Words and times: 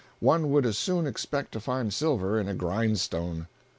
One 0.19 0.49
would 0.49 0.65
as 0.65 0.79
soon 0.79 1.05
expect 1.05 1.51
to 1.51 1.59
find 1.59 1.93
silver 1.93 2.39
in 2.39 2.47
a 2.47 2.55
grindstone. 2.55 3.45